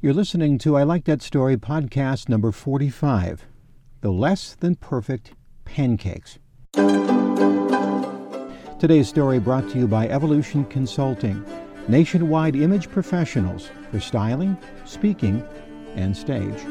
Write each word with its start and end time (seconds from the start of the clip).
You're 0.00 0.14
listening 0.14 0.58
to 0.58 0.76
I 0.76 0.84
Like 0.84 1.06
That 1.06 1.22
Story 1.22 1.56
podcast 1.56 2.28
number 2.28 2.52
45 2.52 3.48
The 4.00 4.12
Less 4.12 4.54
Than 4.54 4.76
Perfect 4.76 5.32
Pancakes. 5.64 6.38
Today's 8.78 9.08
story 9.08 9.40
brought 9.40 9.68
to 9.70 9.78
you 9.78 9.88
by 9.88 10.06
Evolution 10.06 10.64
Consulting, 10.66 11.44
nationwide 11.88 12.54
image 12.54 12.88
professionals 12.88 13.70
for 13.90 13.98
styling, 13.98 14.56
speaking, 14.84 15.44
and 15.96 16.16
stage. 16.16 16.62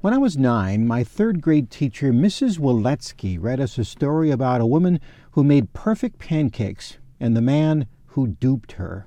When 0.00 0.14
I 0.14 0.18
was 0.18 0.38
nine, 0.38 0.86
my 0.86 1.04
third 1.04 1.42
grade 1.42 1.70
teacher, 1.70 2.14
Mrs. 2.14 2.58
Waletsky, 2.58 3.36
read 3.38 3.60
us 3.60 3.76
a 3.76 3.84
story 3.84 4.30
about 4.30 4.62
a 4.62 4.66
woman 4.66 5.00
who 5.32 5.44
made 5.44 5.74
perfect 5.74 6.18
pancakes 6.18 6.96
and 7.20 7.36
the 7.36 7.42
man 7.42 7.86
who 8.12 8.28
duped 8.28 8.72
her. 8.72 9.06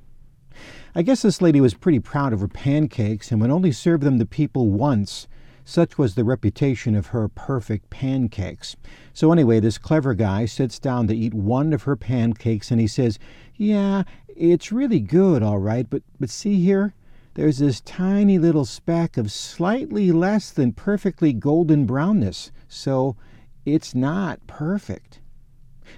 I 0.94 1.02
guess 1.02 1.22
this 1.22 1.42
lady 1.42 1.60
was 1.60 1.74
pretty 1.74 2.00
proud 2.00 2.32
of 2.32 2.40
her 2.40 2.48
pancakes 2.48 3.32
and 3.32 3.42
would 3.42 3.50
only 3.50 3.72
serve 3.72 4.02
them 4.02 4.20
to 4.20 4.26
people 4.26 4.70
once. 4.70 5.28
Such 5.66 5.98
was 5.98 6.16
the 6.16 6.24
reputation 6.24 6.96
of 6.96 7.08
her 7.08 7.28
perfect 7.28 7.90
pancakes. 7.90 8.76
So, 9.14 9.32
anyway, 9.32 9.60
this 9.60 9.78
clever 9.78 10.14
guy 10.14 10.46
sits 10.46 10.80
down 10.80 11.08
to 11.08 11.16
eat 11.16 11.34
one 11.34 11.74
of 11.74 11.84
her 11.84 11.96
pancakes 11.96 12.72
and 12.72 12.80
he 12.80 12.88
says, 12.88 13.20
Yeah, 13.56 14.04
it's 14.28 14.72
really 14.72 15.00
good, 15.00 15.44
all 15.44 15.60
right, 15.60 15.90
but, 15.90 16.04
but 16.20 16.30
see 16.30 16.64
here? 16.64 16.94
There's 17.34 17.58
this 17.58 17.82
tiny 17.82 18.38
little 18.40 18.64
speck 18.64 19.18
of 19.18 19.32
slightly 19.32 20.12
less 20.12 20.52
than 20.52 20.72
perfectly 20.72 21.34
golden 21.34 21.86
brownness, 21.86 22.52
so 22.68 23.18
it's 23.66 23.94
not 23.94 24.46
perfect. 24.48 25.20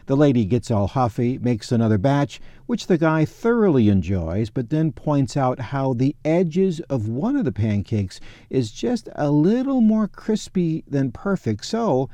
The 0.05 0.17
lady 0.17 0.45
gets 0.45 0.69
all 0.69 0.87
huffy, 0.87 1.37
makes 1.37 1.71
another 1.71 1.97
batch, 1.97 2.39
which 2.65 2.87
the 2.87 2.97
guy 2.97 3.25
thoroughly 3.25 3.89
enjoys, 3.89 4.49
but 4.49 4.69
then 4.69 4.91
points 4.91 5.37
out 5.37 5.59
how 5.59 5.93
the 5.93 6.15
edges 6.23 6.79
of 6.89 7.07
one 7.07 7.35
of 7.35 7.45
the 7.45 7.51
pancakes 7.51 8.19
is 8.49 8.71
just 8.71 9.09
a 9.15 9.31
little 9.31 9.81
more 9.81 10.07
crispy 10.07 10.83
than 10.87 11.11
perfect. 11.11 11.65
So, 11.65 12.09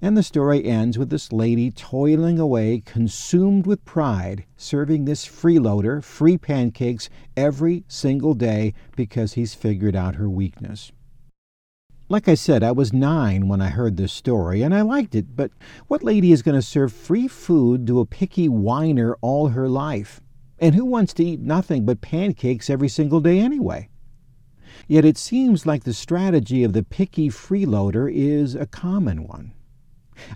and 0.00 0.16
the 0.16 0.22
story 0.22 0.64
ends 0.64 0.96
with 0.96 1.10
this 1.10 1.32
lady 1.32 1.70
toiling 1.70 2.38
away, 2.38 2.82
consumed 2.84 3.66
with 3.66 3.84
pride, 3.84 4.44
serving 4.56 5.04
this 5.04 5.26
freeloader 5.26 6.02
free 6.02 6.38
pancakes 6.38 7.10
every 7.36 7.84
single 7.88 8.34
day 8.34 8.74
because 8.96 9.32
he's 9.32 9.54
figured 9.54 9.96
out 9.96 10.14
her 10.14 10.30
weakness. 10.30 10.92
Like 12.10 12.26
I 12.26 12.36
said, 12.36 12.62
I 12.62 12.72
was 12.72 12.94
nine 12.94 13.48
when 13.48 13.60
I 13.60 13.68
heard 13.68 13.98
this 13.98 14.14
story, 14.14 14.62
and 14.62 14.74
I 14.74 14.80
liked 14.80 15.14
it, 15.14 15.36
but 15.36 15.50
what 15.88 16.02
lady 16.02 16.32
is 16.32 16.40
going 16.40 16.54
to 16.54 16.62
serve 16.62 16.90
free 16.90 17.28
food 17.28 17.86
to 17.86 18.00
a 18.00 18.06
picky 18.06 18.48
whiner 18.48 19.18
all 19.20 19.48
her 19.48 19.68
life? 19.68 20.22
And 20.58 20.74
who 20.74 20.86
wants 20.86 21.12
to 21.14 21.24
eat 21.24 21.40
nothing 21.40 21.84
but 21.84 22.00
pancakes 22.00 22.70
every 22.70 22.88
single 22.88 23.20
day 23.20 23.40
anyway? 23.40 23.90
Yet 24.86 25.04
it 25.04 25.18
seems 25.18 25.66
like 25.66 25.84
the 25.84 25.92
strategy 25.92 26.64
of 26.64 26.72
the 26.72 26.82
picky 26.82 27.28
freeloader 27.28 28.10
is 28.10 28.54
a 28.54 28.64
common 28.64 29.24
one. 29.24 29.52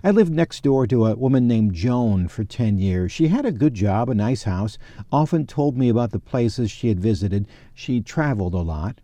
I 0.03 0.11
lived 0.11 0.31
next 0.31 0.61
door 0.61 0.85
to 0.85 1.07
a 1.07 1.15
woman 1.15 1.47
named 1.47 1.73
Joan 1.73 2.27
for 2.27 2.43
10 2.43 2.77
years. 2.77 3.11
She 3.11 3.29
had 3.29 3.47
a 3.47 3.51
good 3.51 3.73
job, 3.73 4.11
a 4.11 4.13
nice 4.13 4.43
house, 4.43 4.77
often 5.11 5.47
told 5.47 5.75
me 5.75 5.89
about 5.89 6.11
the 6.11 6.19
places 6.19 6.69
she 6.69 6.89
had 6.89 6.99
visited. 6.99 7.47
She 7.73 7.99
traveled 7.99 8.53
a 8.53 8.59
lot. 8.59 9.01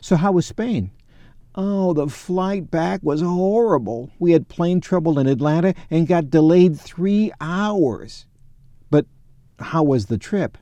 So, 0.00 0.16
how 0.16 0.32
was 0.32 0.46
Spain? 0.46 0.90
Oh, 1.54 1.92
the 1.92 2.08
flight 2.08 2.70
back 2.70 3.00
was 3.02 3.20
horrible. 3.20 4.10
We 4.18 4.32
had 4.32 4.48
plane 4.48 4.80
trouble 4.80 5.18
in 5.18 5.26
Atlanta 5.26 5.74
and 5.90 6.06
got 6.06 6.30
delayed 6.30 6.78
three 6.78 7.32
hours. 7.40 8.26
But 8.90 9.06
how 9.58 9.82
was 9.82 10.06
the 10.06 10.18
trip? 10.18 10.56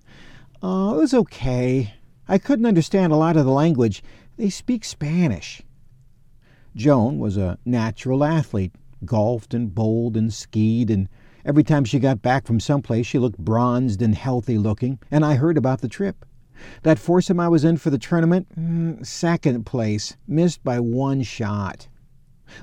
Oh, 0.63 0.95
it 0.95 0.99
was 0.99 1.15
okay. 1.15 1.95
I 2.29 2.39
couldn't 2.39 2.67
understand 2.67 3.13
a 3.13 3.17
lot 3.17 3.37
of 3.37 3.45
the 3.45 3.53
language. 3.53 4.03
They 4.37 4.51
speak 4.51 4.85
Spanish. 4.85 5.63
Joan 6.75 7.19
was 7.19 7.37
a 7.37 7.59
natural 7.65 8.25
athlete, 8.25 8.73
golfed 9.05 9.55
and 9.55 9.75
bowled 9.75 10.17
and 10.17 10.33
skied, 10.33 10.91
and 10.91 11.09
every 11.45 11.63
time 11.63 11.85
she 11.85 11.99
got 11.99 12.21
back 12.23 12.47
from 12.47 12.61
someplace 12.61 13.07
she 13.07 13.19
looked 13.19 13.39
bronzed 13.39 14.03
and 14.03 14.15
healthy 14.15 14.59
looking, 14.59 14.99
and 15.11 15.25
I 15.25 15.35
heard 15.37 15.57
about 15.57 15.81
the 15.81 15.89
trip. 15.89 16.27
That 16.83 16.99
foursome 16.99 17.41
I 17.41 17.49
was 17.49 17.65
in 17.65 17.77
for 17.77 17.91
the 17.91 17.99
tournament, 17.99 18.49
mm, 18.59 19.05
second 19.05 19.67
place, 19.67 20.17
missed 20.27 20.63
by 20.65 20.81
one 20.81 21.23
shot. 21.23 21.89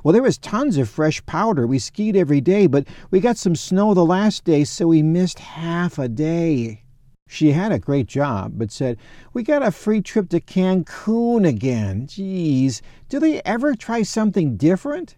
Well, 0.04 0.14
there 0.14 0.24
was 0.24 0.38
tons 0.38 0.78
of 0.78 0.90
fresh 0.90 1.26
powder. 1.26 1.68
We 1.68 1.80
skied 1.80 2.16
every 2.16 2.42
day, 2.42 2.68
but 2.68 2.88
we 3.12 3.20
got 3.20 3.38
some 3.38 3.56
snow 3.56 3.94
the 3.94 4.06
last 4.06 4.44
day, 4.44 4.64
so 4.64 4.88
we 4.88 5.02
missed 5.02 5.40
half 5.40 6.00
a 6.00 6.08
day. 6.08 6.84
She 7.28 7.52
had 7.52 7.72
a 7.72 7.80
great 7.80 8.08
job, 8.08 8.54
but 8.56 8.72
said, 8.72 8.98
We 9.34 9.44
got 9.44 9.64
a 9.64 9.72
free 9.72 10.02
trip 10.02 10.30
to 10.30 10.40
Cancun 10.40 11.48
again. 11.48 12.06
Geez, 12.08 12.82
do 13.10 13.20
they 13.20 13.42
ever 13.42 13.76
try 13.76 14.04
something 14.04 14.56
different? 14.56 15.16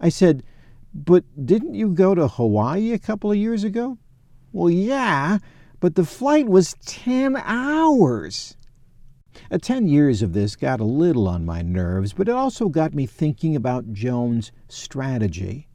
I 0.00 0.10
said, 0.10 0.42
But 0.92 1.24
didn't 1.44 1.74
you 1.74 1.88
go 1.88 2.14
to 2.14 2.28
Hawaii 2.28 2.92
a 2.92 2.98
couple 2.98 3.30
of 3.30 3.38
years 3.38 3.64
ago? 3.64 3.98
Well, 4.52 4.70
yeah, 4.70 5.38
but 5.80 5.94
the 5.94 6.04
flight 6.04 6.48
was 6.48 6.74
10 6.86 7.36
hours. 7.36 8.56
Uh, 9.50 9.58
10 9.58 9.86
years 9.86 10.22
of 10.22 10.32
this 10.32 10.56
got 10.56 10.80
a 10.80 10.84
little 10.84 11.28
on 11.28 11.44
my 11.44 11.62
nerves, 11.62 12.12
but 12.12 12.28
it 12.28 12.34
also 12.34 12.68
got 12.68 12.94
me 12.94 13.06
thinking 13.06 13.54
about 13.54 13.92
Joan's 13.92 14.50
strategy. 14.68 15.68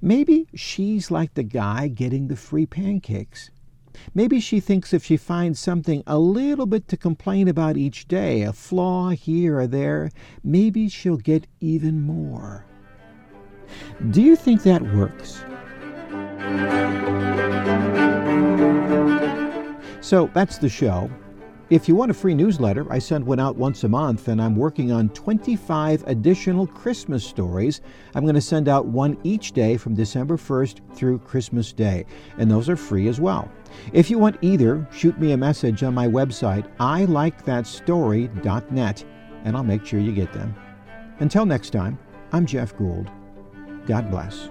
Maybe 0.00 0.48
she's 0.54 1.10
like 1.10 1.34
the 1.34 1.42
guy 1.42 1.88
getting 1.88 2.28
the 2.28 2.36
free 2.36 2.66
pancakes. 2.66 3.50
Maybe 4.14 4.40
she 4.40 4.60
thinks 4.60 4.92
if 4.92 5.04
she 5.04 5.16
finds 5.16 5.58
something 5.58 6.02
a 6.06 6.18
little 6.18 6.66
bit 6.66 6.88
to 6.88 6.96
complain 6.96 7.48
about 7.48 7.76
each 7.76 8.08
day, 8.08 8.42
a 8.42 8.52
flaw 8.52 9.10
here 9.10 9.58
or 9.58 9.66
there, 9.66 10.10
maybe 10.42 10.88
she'll 10.88 11.16
get 11.16 11.46
even 11.60 12.02
more. 12.02 12.66
Do 14.10 14.22
you 14.22 14.36
think 14.36 14.62
that 14.62 14.82
works? 14.94 15.42
So 20.06 20.30
that's 20.34 20.58
the 20.58 20.68
show. 20.68 21.10
If 21.68 21.88
you 21.88 21.96
want 21.96 22.12
a 22.12 22.14
free 22.14 22.32
newsletter, 22.32 22.86
I 22.92 23.00
send 23.00 23.26
one 23.26 23.40
out 23.40 23.56
once 23.56 23.82
a 23.82 23.88
month, 23.88 24.28
and 24.28 24.40
I'm 24.40 24.54
working 24.54 24.92
on 24.92 25.08
25 25.08 26.04
additional 26.06 26.68
Christmas 26.68 27.26
stories. 27.26 27.80
I'm 28.14 28.22
going 28.22 28.36
to 28.36 28.40
send 28.40 28.68
out 28.68 28.86
one 28.86 29.18
each 29.24 29.50
day 29.50 29.76
from 29.76 29.96
December 29.96 30.36
1st 30.36 30.94
through 30.94 31.18
Christmas 31.18 31.72
Day, 31.72 32.06
and 32.38 32.48
those 32.48 32.68
are 32.68 32.76
free 32.76 33.08
as 33.08 33.20
well. 33.20 33.50
If 33.92 34.08
you 34.08 34.16
want 34.16 34.38
either, 34.42 34.86
shoot 34.92 35.18
me 35.18 35.32
a 35.32 35.36
message 35.36 35.82
on 35.82 35.92
my 35.92 36.06
website, 36.06 36.72
ilikethatstory.net, 36.76 39.04
and 39.44 39.56
I'll 39.56 39.64
make 39.64 39.84
sure 39.84 39.98
you 39.98 40.12
get 40.12 40.32
them. 40.32 40.54
Until 41.18 41.46
next 41.46 41.70
time, 41.70 41.98
I'm 42.30 42.46
Jeff 42.46 42.76
Gould. 42.76 43.10
God 43.88 44.08
bless. 44.12 44.50